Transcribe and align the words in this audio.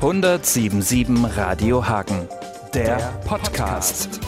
1077 0.00 1.36
Radio 1.36 1.88
Hagen, 1.88 2.28
der 2.72 2.98
Podcast. 3.26 4.20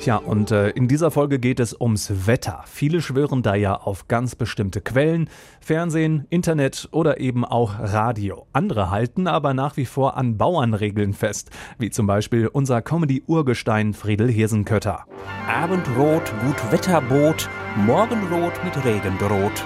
Tja, 0.00 0.16
und 0.16 0.50
äh, 0.50 0.70
in 0.70 0.88
dieser 0.88 1.12
Folge 1.12 1.38
geht 1.38 1.60
es 1.60 1.72
ums 1.80 2.26
Wetter. 2.26 2.64
Viele 2.66 3.00
schwören 3.00 3.44
da 3.44 3.54
ja 3.54 3.76
auf 3.76 4.08
ganz 4.08 4.34
bestimmte 4.34 4.80
Quellen, 4.80 5.30
Fernsehen, 5.60 6.26
Internet 6.30 6.88
oder 6.90 7.20
eben 7.20 7.44
auch 7.44 7.78
Radio. 7.78 8.48
Andere 8.52 8.90
halten 8.90 9.28
aber 9.28 9.54
nach 9.54 9.76
wie 9.76 9.86
vor 9.86 10.16
an 10.16 10.36
Bauernregeln 10.36 11.12
fest, 11.12 11.50
wie 11.78 11.90
zum 11.90 12.08
Beispiel 12.08 12.48
unser 12.48 12.82
Comedy-Urgestein 12.82 13.94
Friedel 13.94 14.28
Hirsenkötter. 14.32 15.04
Abendrot, 15.46 16.32
Gutwetterboot, 16.44 17.48
Morgenrot 17.76 18.54
mit 18.64 18.84
Regen 18.84 19.16
droht. 19.18 19.64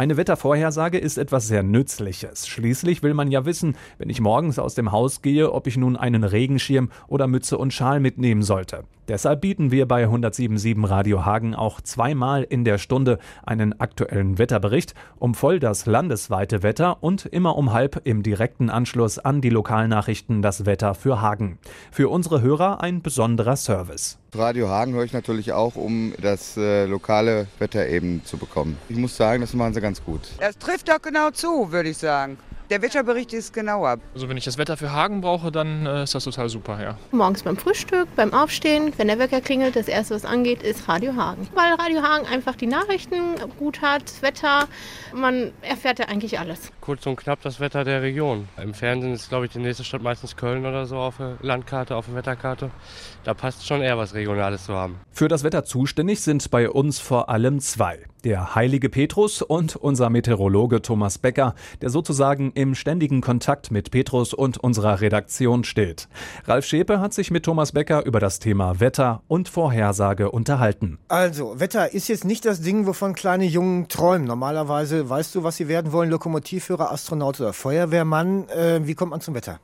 Eine 0.00 0.16
Wettervorhersage 0.16 0.96
ist 0.96 1.18
etwas 1.18 1.46
sehr 1.46 1.62
Nützliches. 1.62 2.48
Schließlich 2.48 3.02
will 3.02 3.12
man 3.12 3.30
ja 3.30 3.44
wissen, 3.44 3.76
wenn 3.98 4.08
ich 4.08 4.22
morgens 4.22 4.58
aus 4.58 4.74
dem 4.74 4.92
Haus 4.92 5.20
gehe, 5.20 5.52
ob 5.52 5.66
ich 5.66 5.76
nun 5.76 5.94
einen 5.94 6.24
Regenschirm 6.24 6.90
oder 7.06 7.26
Mütze 7.26 7.58
und 7.58 7.74
Schal 7.74 8.00
mitnehmen 8.00 8.42
sollte. 8.42 8.84
Deshalb 9.10 9.40
bieten 9.40 9.72
wir 9.72 9.88
bei 9.88 10.04
107.7 10.04 10.88
Radio 10.88 11.24
Hagen 11.24 11.56
auch 11.56 11.80
zweimal 11.80 12.44
in 12.44 12.64
der 12.64 12.78
Stunde 12.78 13.18
einen 13.44 13.80
aktuellen 13.80 14.38
Wetterbericht, 14.38 14.94
um 15.18 15.34
voll 15.34 15.58
das 15.58 15.86
landesweite 15.86 16.62
Wetter 16.62 17.02
und 17.02 17.26
immer 17.26 17.58
um 17.58 17.72
halb 17.72 18.02
im 18.04 18.22
direkten 18.22 18.70
Anschluss 18.70 19.18
an 19.18 19.40
die 19.40 19.50
Lokalnachrichten 19.50 20.42
das 20.42 20.64
Wetter 20.64 20.94
für 20.94 21.20
Hagen. 21.20 21.58
Für 21.90 22.08
unsere 22.08 22.40
Hörer 22.40 22.82
ein 22.82 23.02
besonderer 23.02 23.56
Service. 23.56 24.16
Radio 24.32 24.68
Hagen 24.68 24.94
höre 24.94 25.02
ich 25.02 25.12
natürlich 25.12 25.52
auch, 25.54 25.74
um 25.74 26.14
das 26.22 26.56
äh, 26.56 26.86
lokale 26.86 27.48
Wetter 27.58 27.88
eben 27.88 28.24
zu 28.24 28.36
bekommen. 28.36 28.76
Ich 28.88 28.96
muss 28.96 29.16
sagen, 29.16 29.40
das 29.40 29.54
machen 29.54 29.74
sie 29.74 29.80
ganz 29.80 30.04
gut. 30.04 30.20
Das 30.38 30.56
trifft 30.56 30.88
doch 30.88 31.02
genau 31.02 31.32
zu, 31.32 31.72
würde 31.72 31.88
ich 31.88 31.98
sagen. 31.98 32.38
Der 32.70 32.82
Wetterbericht 32.82 33.32
ist 33.32 33.52
genauer. 33.52 33.98
Also 34.14 34.28
wenn 34.28 34.36
ich 34.36 34.44
das 34.44 34.56
Wetter 34.56 34.76
für 34.76 34.92
Hagen 34.92 35.22
brauche, 35.22 35.50
dann 35.50 35.86
äh, 35.86 36.04
ist 36.04 36.14
das 36.14 36.22
total 36.22 36.48
super, 36.48 36.80
ja. 36.80 36.96
Morgens 37.10 37.42
beim 37.42 37.56
Frühstück, 37.56 38.06
beim 38.14 38.32
Aufstehen, 38.32 38.92
wenn 38.96 39.08
der 39.08 39.18
Wecker 39.18 39.40
klingelt, 39.40 39.74
das 39.74 39.88
erste, 39.88 40.14
was 40.14 40.24
angeht, 40.24 40.62
ist 40.62 40.88
Radio 40.88 41.16
Hagen. 41.16 41.48
Weil 41.52 41.72
Radio 41.74 42.00
Hagen 42.00 42.26
einfach 42.26 42.54
die 42.54 42.68
Nachrichten 42.68 43.34
gut 43.58 43.82
hat, 43.82 44.04
das 44.04 44.22
Wetter, 44.22 44.68
man 45.12 45.50
erfährt 45.62 45.98
ja 45.98 46.04
eigentlich 46.04 46.38
alles. 46.38 46.70
Kurz 46.80 47.04
und 47.08 47.16
knapp 47.16 47.42
das 47.42 47.58
Wetter 47.58 47.82
der 47.82 48.02
Region. 48.02 48.46
Im 48.62 48.72
Fernsehen 48.72 49.14
ist, 49.14 49.30
glaube 49.30 49.46
ich, 49.46 49.50
die 49.50 49.58
nächste 49.58 49.82
Stadt 49.82 50.02
meistens 50.02 50.36
Köln 50.36 50.64
oder 50.64 50.86
so 50.86 50.96
auf 50.96 51.16
der 51.16 51.38
Landkarte, 51.42 51.96
auf 51.96 52.06
der 52.06 52.14
Wetterkarte. 52.14 52.70
Da 53.24 53.34
passt 53.34 53.66
schon 53.66 53.82
eher 53.82 53.98
was 53.98 54.14
Regionales 54.14 54.66
zu 54.66 54.74
haben. 54.74 55.00
Für 55.10 55.26
das 55.26 55.42
Wetter 55.42 55.64
zuständig 55.64 56.20
sind 56.20 56.48
bei 56.52 56.70
uns 56.70 57.00
vor 57.00 57.30
allem 57.30 57.58
zwei. 57.58 58.04
Der 58.24 58.54
heilige 58.54 58.90
Petrus 58.90 59.40
und 59.40 59.76
unser 59.76 60.10
Meteorologe 60.10 60.82
Thomas 60.82 61.16
Becker, 61.16 61.54
der 61.80 61.88
sozusagen 61.88 62.52
im 62.52 62.74
ständigen 62.74 63.22
Kontakt 63.22 63.70
mit 63.70 63.90
Petrus 63.90 64.34
und 64.34 64.58
unserer 64.58 65.00
Redaktion 65.00 65.64
steht. 65.64 66.08
Ralf 66.44 66.66
Schepe 66.66 67.00
hat 67.00 67.14
sich 67.14 67.30
mit 67.30 67.44
Thomas 67.44 67.72
Becker 67.72 68.04
über 68.04 68.20
das 68.20 68.38
Thema 68.38 68.78
Wetter 68.78 69.22
und 69.26 69.48
Vorhersage 69.48 70.30
unterhalten. 70.30 70.98
Also, 71.08 71.58
Wetter 71.60 71.94
ist 71.94 72.08
jetzt 72.08 72.26
nicht 72.26 72.44
das 72.44 72.60
Ding, 72.60 72.86
wovon 72.86 73.14
kleine 73.14 73.46
Jungen 73.46 73.88
träumen. 73.88 74.26
Normalerweise 74.26 75.08
weißt 75.08 75.34
du, 75.34 75.42
was 75.42 75.56
sie 75.56 75.68
werden 75.68 75.92
wollen, 75.92 76.10
Lokomotivführer, 76.10 76.92
Astronaut 76.92 77.40
oder 77.40 77.54
Feuerwehrmann. 77.54 78.48
Äh, 78.50 78.80
wie 78.84 78.94
kommt 78.94 79.12
man 79.12 79.22
zum 79.22 79.34
Wetter? 79.34 79.60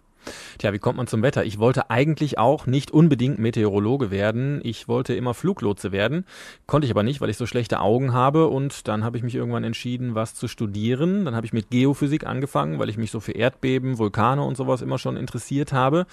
Tja, 0.59 0.73
wie 0.73 0.79
kommt 0.79 0.97
man 0.97 1.07
zum 1.07 1.23
Wetter? 1.23 1.45
Ich 1.45 1.59
wollte 1.59 1.91
eigentlich 1.91 2.39
auch 2.39 2.67
nicht 2.67 2.91
unbedingt 2.91 3.39
Meteorologe 3.39 4.11
werden. 4.11 4.61
Ich 4.63 4.89
wollte 4.89 5.15
immer 5.15 5.35
Fluglotse 5.35 5.93
werden. 5.93 6.25
Konnte 6.67 6.87
ich 6.87 6.91
aber 6.91 7.03
nicht, 7.03 7.21
weil 7.21 7.31
ich 7.31 7.37
so 7.37 7.47
schlechte 7.47 7.81
Augen 7.81 8.13
habe. 8.13 8.49
Und 8.49 8.89
dann 8.89 9.05
habe 9.05 9.17
ich 9.17 9.23
mich 9.23 9.35
irgendwann 9.35 9.65
entschieden, 9.65 10.15
was 10.15 10.35
zu 10.35 10.49
studieren. 10.49 11.25
Dann 11.25 11.35
habe 11.35 11.47
ich 11.47 11.53
mit 11.53 11.71
Geophysik 11.71 12.27
angefangen, 12.27 12.79
weil 12.79 12.89
ich 12.89 12.97
mich 12.97 13.11
so 13.11 13.21
für 13.21 13.33
Erdbeben, 13.33 13.99
Vulkane 13.99 14.43
und 14.43 14.57
sowas 14.57 14.83
immer 14.83 14.99
schon 14.99 15.17
interessiert 15.17 15.73
habe. 15.73 16.07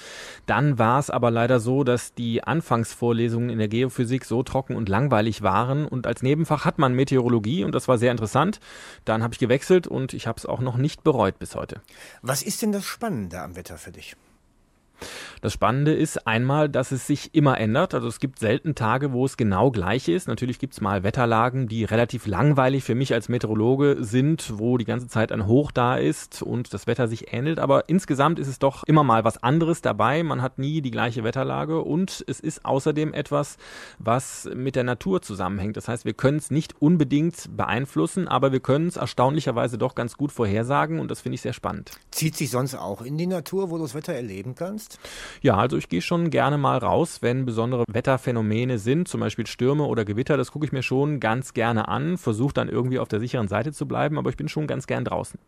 Dann 0.46 0.78
war 0.78 1.00
es 1.00 1.10
aber 1.10 1.32
leider 1.32 1.60
so, 1.60 1.84
dass 1.84 2.14
die 2.14 2.44
Anfangsvorlesungen 2.44 3.50
in 3.50 3.60
der 3.60 3.68
Geophysik 3.68 4.26
so 4.26 4.44
trocken 4.44 4.76
und 4.76 4.90
langweilig 4.90 5.42
waren. 5.42 5.86
Und 5.88 6.08
als 6.08 6.22
Nebenfach 6.22 6.66
hat 6.66 6.80
man 6.80 6.94
Meteorologie 6.94 7.64
und 7.64 7.74
das 7.74 7.88
war 7.88 7.98
sehr 7.98 8.12
interessant. 8.12 8.60
Dann 9.06 9.24
habe 9.24 9.34
ich 9.34 9.40
gewechselt 9.40 9.88
und 9.88 10.14
ich 10.14 10.28
habe 10.28 10.38
es 10.38 10.46
auch 10.46 10.60
noch 10.60 10.78
nicht 10.78 11.04
bereut 11.04 11.40
bis 11.40 11.56
heute. 11.56 11.82
Was 12.22 12.44
ist 12.44 12.62
denn 12.62 12.72
das 12.72 12.86
Spannende 12.86 13.42
am 13.42 13.56
Wetter 13.56 13.78
für 13.78 13.92
dich? 13.92 14.03
Das 15.42 15.54
Spannende 15.54 15.94
ist 15.94 16.28
einmal, 16.28 16.70
dass 16.70 16.92
es 16.92 17.08
sich 17.08 17.34
immer 17.34 17.60
ändert. 17.60 17.94
Also 17.94 18.08
es 18.08 18.20
gibt 18.20 18.40
selten 18.40 18.76
Tage, 18.76 19.14
wo 19.14 19.26
es 19.26 19.38
genau 19.38 19.72
gleich 19.72 20.08
ist. 20.08 20.28
Natürlich 20.28 20.60
gibt 20.60 20.74
es 20.74 20.82
mal 20.82 21.04
Wetterlagen, 21.04 21.68
die 21.68 21.84
relativ 21.84 22.28
langweilig 22.28 22.84
für 22.84 22.96
mich 22.96 23.14
als 23.14 23.30
Meteorologe 23.30 23.98
sind, 24.00 24.54
wo 24.58 24.78
die 24.78 24.86
ganze 24.86 25.08
Zeit 25.08 25.32
ein 25.32 25.48
Hoch 25.48 25.72
da 25.72 25.96
ist 25.96 26.42
und 26.42 26.74
das 26.74 26.88
Wetter 26.88 27.08
sich 27.08 27.34
ähnelt. 27.34 27.60
Aber 27.60 27.90
insgesamt 27.90 28.40
ist 28.40 28.48
es 28.48 28.60
doch 28.60 28.84
immer 28.86 29.04
mal 29.04 29.24
was 29.24 29.42
anderes 29.42 29.82
dabei. 29.82 30.24
Man 30.24 30.42
hat 30.42 30.60
nie 30.60 30.82
die 30.82 30.92
gleiche 30.92 31.24
Wetterlage 31.24 31.82
und 31.82 32.24
es 32.28 32.40
ist 32.40 32.66
außerdem 32.66 33.14
etwas, 33.14 33.58
was 34.00 34.50
mit 34.54 34.76
der 34.76 34.84
Natur 34.84 35.22
zusammenhängt. 35.22 35.78
Das 35.78 35.88
heißt, 35.88 36.06
wir 36.06 36.14
können 36.14 36.38
es 36.38 36.52
nicht 36.52 36.82
unbedingt 36.82 37.56
beeinflussen, 37.56 38.28
aber 38.28 38.52
wir 38.52 38.60
können 38.60 38.88
es 38.88 38.98
erstaunlicherweise 38.98 39.78
doch 39.78 39.96
ganz 39.96 40.18
gut 40.18 40.32
vorhersagen 40.32 41.00
und 41.00 41.12
das 41.12 41.22
finde 41.22 41.36
ich 41.36 41.42
sehr 41.42 41.54
spannend. 41.54 41.92
Zieht 42.12 42.36
sich 42.36 42.50
sonst 42.50 42.76
auch 42.76 43.02
in 43.02 43.18
die 43.18 43.28
Natur, 43.28 43.70
wo 43.70 43.78
du 43.78 43.84
das 43.84 43.96
Wetter 43.96 44.14
erleben 44.14 44.56
kannst? 44.56 44.93
Ja, 45.42 45.58
also 45.58 45.78
ich 45.78 45.90
gehe 45.90 46.02
schon 46.02 46.30
gerne 46.30 46.58
mal 46.58 46.78
raus, 46.78 47.22
wenn 47.22 47.46
besondere 47.46 47.84
Wetterphänomene 47.88 48.78
sind, 48.78 49.08
zum 49.08 49.20
Beispiel 49.20 49.48
Stürme 49.48 49.84
oder 49.86 50.06
Gewitter, 50.06 50.38
das 50.38 50.52
gucke 50.52 50.66
ich 50.66 50.72
mir 50.72 50.84
schon 50.84 51.20
ganz 51.20 51.54
gerne 51.54 51.88
an, 51.88 52.18
versuche 52.18 52.54
dann 52.54 52.70
irgendwie 52.70 53.00
auf 53.00 53.08
der 53.08 53.20
sicheren 53.20 53.48
Seite 53.48 53.72
zu 53.72 53.88
bleiben, 53.88 54.18
aber 54.18 54.30
ich 54.30 54.38
bin 54.38 54.48
schon 54.48 54.68
ganz 54.68 54.88
gern 54.88 55.06
draußen. 55.06 55.40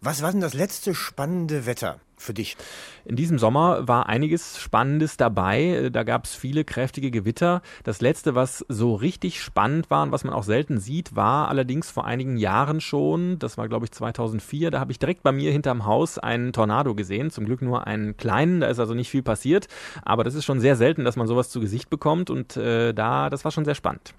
Was 0.00 0.22
war 0.22 0.32
denn 0.32 0.40
das 0.40 0.54
letzte 0.54 0.94
spannende 0.94 1.66
Wetter? 1.66 2.00
Für 2.16 2.34
dich? 2.34 2.56
In 3.04 3.16
diesem 3.16 3.38
Sommer 3.38 3.86
war 3.86 4.08
einiges 4.08 4.58
Spannendes 4.58 5.16
dabei. 5.16 5.90
Da 5.92 6.04
gab 6.04 6.24
es 6.24 6.34
viele 6.34 6.64
kräftige 6.64 7.10
Gewitter. 7.10 7.62
Das 7.82 8.00
letzte, 8.00 8.34
was 8.34 8.64
so 8.68 8.94
richtig 8.94 9.42
spannend 9.42 9.90
war 9.90 10.02
und 10.02 10.12
was 10.12 10.24
man 10.24 10.32
auch 10.32 10.42
selten 10.42 10.78
sieht, 10.78 11.14
war 11.14 11.48
allerdings 11.48 11.90
vor 11.90 12.06
einigen 12.06 12.36
Jahren 12.36 12.80
schon. 12.80 13.38
Das 13.38 13.58
war, 13.58 13.68
glaube 13.68 13.86
ich, 13.86 13.92
2004. 13.92 14.70
Da 14.70 14.80
habe 14.80 14.92
ich 14.92 14.98
direkt 14.98 15.22
bei 15.22 15.32
mir 15.32 15.52
hinterm 15.52 15.84
Haus 15.84 16.18
einen 16.18 16.52
Tornado 16.52 16.94
gesehen. 16.94 17.30
Zum 17.30 17.44
Glück 17.44 17.62
nur 17.62 17.86
einen 17.86 18.16
kleinen. 18.16 18.60
Da 18.60 18.68
ist 18.68 18.78
also 18.78 18.94
nicht 18.94 19.10
viel 19.10 19.22
passiert. 19.22 19.68
Aber 20.02 20.24
das 20.24 20.34
ist 20.34 20.44
schon 20.44 20.60
sehr 20.60 20.76
selten, 20.76 21.04
dass 21.04 21.16
man 21.16 21.26
sowas 21.26 21.50
zu 21.50 21.60
Gesicht 21.60 21.90
bekommt. 21.90 22.30
Und 22.30 22.56
äh, 22.56 22.94
da, 22.94 23.28
das 23.28 23.44
war 23.44 23.50
schon 23.50 23.64
sehr 23.64 23.74
spannend. 23.74 24.14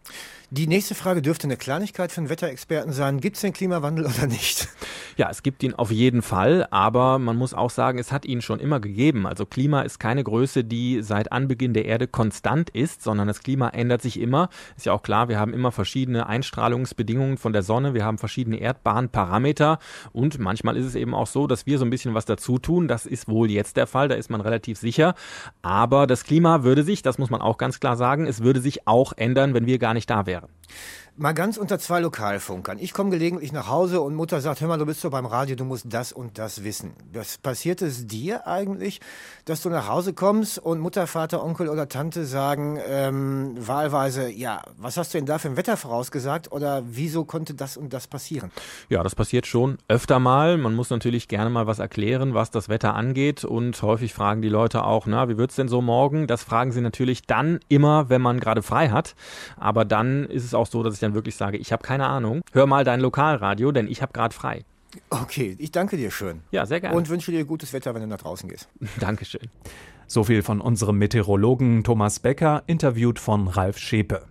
Die 0.51 0.67
nächste 0.67 0.93
Frage 0.93 1.23
dürfte 1.23 1.47
eine 1.47 1.57
Kleinigkeit 1.57 2.11
für 2.11 2.21
einen 2.21 2.29
Wetterexperten 2.29 2.93
sein. 2.93 3.19
Gibt 3.19 3.35
es 3.35 3.41
den 3.41 3.51
Klimawandel 3.51 4.05
oder 4.05 4.27
nicht? 4.27 4.69
Ja, 5.17 5.29
es 5.29 5.43
gibt 5.43 5.63
ihn 5.63 5.73
auf 5.73 5.91
jeden 5.91 6.21
Fall, 6.21 6.67
aber 6.69 7.19
man 7.19 7.35
muss 7.35 7.53
auch 7.53 7.69
sagen, 7.69 7.84
es 7.93 8.11
hat 8.11 8.25
ihn 8.25 8.41
schon 8.41 8.59
immer 8.59 8.79
gegeben. 8.79 9.27
Also 9.27 9.45
Klima 9.45 9.81
ist 9.81 9.99
keine 9.99 10.23
Größe, 10.23 10.63
die 10.63 11.01
seit 11.01 11.31
Anbeginn 11.31 11.73
der 11.73 11.85
Erde 11.85 12.07
konstant 12.07 12.69
ist, 12.71 13.03
sondern 13.03 13.27
das 13.27 13.43
Klima 13.43 13.69
ändert 13.69 14.01
sich 14.01 14.19
immer. 14.19 14.49
Ist 14.75 14.85
ja 14.85 14.93
auch 14.93 15.03
klar, 15.03 15.29
wir 15.29 15.39
haben 15.39 15.53
immer 15.53 15.71
verschiedene 15.71 16.27
Einstrahlungsbedingungen 16.27 17.37
von 17.37 17.53
der 17.53 17.63
Sonne, 17.63 17.93
wir 17.93 18.03
haben 18.03 18.17
verschiedene 18.17 18.57
Erdbahnparameter 18.57 19.79
und 20.11 20.39
manchmal 20.39 20.77
ist 20.77 20.85
es 20.85 20.95
eben 20.95 21.13
auch 21.13 21.27
so, 21.27 21.47
dass 21.47 21.65
wir 21.65 21.77
so 21.77 21.85
ein 21.85 21.89
bisschen 21.91 22.13
was 22.13 22.25
dazu 22.25 22.57
tun. 22.57 22.87
Das 22.87 23.05
ist 23.05 23.27
wohl 23.27 23.51
jetzt 23.51 23.77
der 23.77 23.87
Fall, 23.87 24.07
da 24.07 24.15
ist 24.15 24.29
man 24.29 24.41
relativ 24.41 24.77
sicher. 24.77 25.13
Aber 25.61 26.07
das 26.07 26.23
Klima 26.23 26.63
würde 26.63 26.83
sich, 26.83 27.01
das 27.01 27.17
muss 27.17 27.29
man 27.29 27.41
auch 27.41 27.57
ganz 27.57 27.79
klar 27.79 27.95
sagen, 27.95 28.25
es 28.25 28.41
würde 28.41 28.61
sich 28.61 28.87
auch 28.87 29.13
ändern, 29.15 29.53
wenn 29.53 29.65
wir 29.65 29.79
gar 29.79 29.93
nicht 29.93 30.09
da 30.09 30.25
wären. 30.25 30.49
Mal 31.17 31.31
ganz 31.31 31.55
unter 31.55 31.79
zwei 31.79 32.01
Lokalfunkern. 32.01 32.77
Ich 32.77 32.91
komme 32.91 33.09
gelegentlich 33.09 33.53
nach 33.53 33.69
Hause 33.69 34.01
und 34.01 34.15
Mutter 34.15 34.41
sagt, 34.41 34.59
hör 34.59 34.67
mal, 34.67 34.77
du 34.77 34.85
bist 34.85 35.01
doch 35.01 35.11
beim 35.11 35.25
Radio, 35.25 35.55
du 35.55 35.63
musst 35.63 35.85
das 35.87 36.11
und 36.11 36.37
das 36.37 36.65
wissen. 36.65 36.91
Was 37.13 37.37
passiert 37.37 37.81
es 37.81 38.05
dir 38.05 38.47
eigentlich, 38.47 38.99
dass 39.45 39.61
du 39.61 39.69
nach 39.69 39.87
Hause 39.87 40.11
kommst 40.11 40.59
und 40.59 40.81
Mutter, 40.81 41.07
Vater, 41.07 41.41
Onkel 41.41 41.69
oder 41.69 41.87
Tante 41.87 42.25
sagen 42.25 42.77
ähm, 42.85 43.55
wahlweise, 43.57 44.29
ja, 44.29 44.61
was 44.75 44.97
hast 44.97 45.13
du 45.13 45.17
denn 45.17 45.25
da 45.25 45.37
für 45.37 45.47
ein 45.47 45.55
Wetter 45.55 45.77
vorausgesagt 45.77 46.51
oder 46.51 46.83
wieso 46.85 47.23
konnte 47.23 47.53
das 47.53 47.77
und 47.77 47.93
das 47.93 48.07
passieren? 48.07 48.51
Ja, 48.89 49.01
das 49.01 49.15
passiert 49.15 49.47
schon 49.47 49.77
öfter 49.87 50.19
mal. 50.19 50.57
Man 50.57 50.75
muss 50.75 50.89
natürlich 50.89 51.29
gerne 51.29 51.49
mal 51.49 51.65
was 51.65 51.79
erklären, 51.79 52.33
was 52.33 52.51
das 52.51 52.67
Wetter 52.67 52.93
angeht 52.93 53.45
und 53.45 53.81
häufig 53.81 54.13
fragen 54.13 54.41
die 54.41 54.49
Leute 54.49 54.83
auch, 54.83 55.05
na, 55.05 55.29
wie 55.29 55.37
wird's 55.37 55.55
denn 55.55 55.69
so 55.69 55.81
morgen? 55.81 56.27
Das 56.27 56.43
fragen 56.43 56.73
sie 56.73 56.81
natürlich 56.81 57.25
dann 57.25 57.61
immer, 57.69 58.09
wenn 58.09 58.21
man 58.21 58.41
gerade 58.41 58.61
frei 58.61 58.89
hat. 58.89 59.15
Aber 59.55 59.85
dann 59.85 60.25
ist 60.25 60.43
es 60.43 60.53
auch 60.53 60.67
so, 60.67 60.83
dass 60.83 60.95
ich 60.95 61.04
dann 61.05 61.13
wirklich 61.13 61.35
sage, 61.35 61.57
ich 61.57 61.71
habe 61.71 61.83
keine 61.83 62.07
Ahnung, 62.07 62.41
hör 62.51 62.65
mal 62.65 62.83
dein 62.83 62.99
Lokalradio, 62.99 63.71
denn 63.71 63.87
ich 63.87 64.01
habe 64.01 64.13
gerade 64.13 64.33
frei. 64.33 64.63
Okay, 65.09 65.55
ich 65.59 65.71
danke 65.71 65.97
dir 65.97 66.11
schön. 66.11 66.41
Ja, 66.51 66.65
sehr 66.65 66.81
gerne. 66.81 66.95
Und 66.95 67.09
wünsche 67.09 67.31
dir 67.31 67.45
gutes 67.45 67.73
Wetter, 67.73 67.93
wenn 67.93 68.01
du 68.01 68.07
nach 68.07 68.17
draußen 68.17 68.49
gehst. 68.49 68.69
Dankeschön. 68.99 69.49
So 70.07 70.23
viel 70.23 70.43
von 70.43 70.61
unserem 70.61 70.97
Meteorologen 70.97 71.83
Thomas 71.83 72.19
Becker, 72.19 72.63
interviewt 72.67 73.19
von 73.19 73.47
Ralf 73.47 73.77
Schepe. 73.77 74.25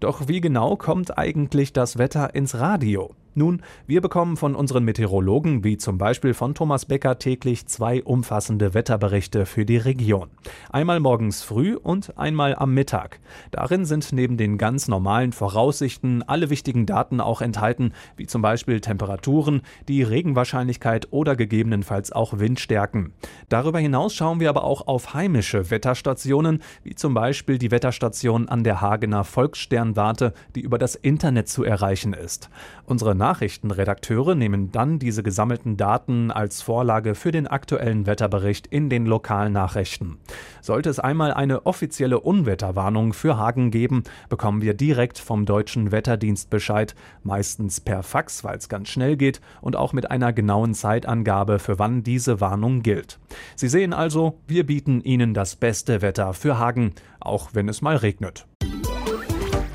Doch 0.00 0.28
wie 0.28 0.40
genau 0.40 0.76
kommt 0.76 1.16
eigentlich 1.16 1.72
das 1.72 1.98
Wetter 1.98 2.34
ins 2.34 2.56
Radio? 2.56 3.14
Nun, 3.36 3.62
wir 3.88 4.00
bekommen 4.00 4.36
von 4.36 4.54
unseren 4.54 4.84
Meteorologen, 4.84 5.64
wie 5.64 5.76
zum 5.76 5.98
Beispiel 5.98 6.34
von 6.34 6.54
Thomas 6.54 6.86
Becker, 6.86 7.18
täglich 7.18 7.66
zwei 7.66 8.00
umfassende 8.00 8.74
Wetterberichte 8.74 9.44
für 9.44 9.64
die 9.64 9.76
Region. 9.76 10.30
Einmal 10.70 11.00
morgens 11.00 11.42
früh 11.42 11.74
und 11.74 12.16
einmal 12.16 12.54
am 12.54 12.74
Mittag. 12.74 13.18
Darin 13.50 13.86
sind 13.86 14.12
neben 14.12 14.36
den 14.36 14.56
ganz 14.56 14.86
normalen 14.86 15.32
Voraussichten 15.32 16.22
alle 16.22 16.48
wichtigen 16.48 16.86
Daten 16.86 17.20
auch 17.20 17.40
enthalten, 17.40 17.92
wie 18.16 18.26
zum 18.26 18.40
Beispiel 18.40 18.80
Temperaturen, 18.80 19.62
die 19.88 20.04
Regenwahrscheinlichkeit 20.04 21.08
oder 21.10 21.34
gegebenenfalls 21.34 22.12
auch 22.12 22.38
Windstärken. 22.38 23.14
Darüber 23.48 23.80
hinaus 23.80 24.14
schauen 24.14 24.38
wir 24.38 24.48
aber 24.48 24.62
auch 24.62 24.86
auf 24.86 25.12
heimische 25.12 25.72
Wetterstationen, 25.72 26.62
wie 26.84 26.94
zum 26.94 27.14
Beispiel 27.14 27.58
die 27.58 27.72
Wetterstation 27.72 28.48
an 28.48 28.62
der 28.62 28.80
Hagener 28.80 29.24
Volkssternwarte, 29.24 30.34
die 30.54 30.60
über 30.60 30.78
das 30.78 30.94
Internet 30.94 31.48
zu 31.48 31.64
erreichen 31.64 32.12
ist. 32.12 32.48
Unsere 32.86 33.23
Nachrichtenredakteure 33.24 34.34
nehmen 34.34 34.70
dann 34.70 34.98
diese 34.98 35.22
gesammelten 35.22 35.78
Daten 35.78 36.30
als 36.30 36.60
Vorlage 36.60 37.14
für 37.14 37.32
den 37.32 37.46
aktuellen 37.46 38.04
Wetterbericht 38.04 38.66
in 38.66 38.90
den 38.90 39.06
Lokalnachrichten. 39.06 40.18
Sollte 40.60 40.90
es 40.90 40.98
einmal 40.98 41.32
eine 41.32 41.64
offizielle 41.64 42.20
Unwetterwarnung 42.20 43.14
für 43.14 43.38
Hagen 43.38 43.70
geben, 43.70 44.02
bekommen 44.28 44.60
wir 44.60 44.74
direkt 44.74 45.18
vom 45.18 45.46
deutschen 45.46 45.90
Wetterdienst 45.90 46.50
Bescheid, 46.50 46.94
meistens 47.22 47.80
per 47.80 48.02
Fax, 48.02 48.44
weil 48.44 48.58
es 48.58 48.68
ganz 48.68 48.90
schnell 48.90 49.16
geht 49.16 49.40
und 49.62 49.74
auch 49.74 49.94
mit 49.94 50.10
einer 50.10 50.34
genauen 50.34 50.74
Zeitangabe, 50.74 51.58
für 51.60 51.78
wann 51.78 52.02
diese 52.02 52.42
Warnung 52.42 52.82
gilt. 52.82 53.18
Sie 53.56 53.68
sehen 53.68 53.94
also, 53.94 54.38
wir 54.46 54.66
bieten 54.66 55.00
Ihnen 55.00 55.32
das 55.32 55.56
beste 55.56 56.02
Wetter 56.02 56.34
für 56.34 56.58
Hagen, 56.58 56.92
auch 57.20 57.54
wenn 57.54 57.70
es 57.70 57.80
mal 57.80 57.96
regnet. 57.96 58.46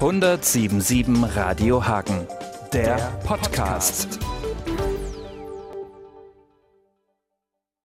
1077 0.01 1.35
Radio 1.35 1.85
Hagen, 1.85 2.25
der 2.73 2.97
Podcast. 3.25 4.19